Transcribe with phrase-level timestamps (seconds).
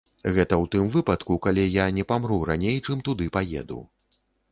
[0.35, 3.79] Гэта ў тым выпадку, калі я не памру раней, чым туды паеду.